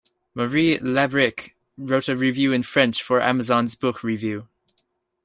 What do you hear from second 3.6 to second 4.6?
book review.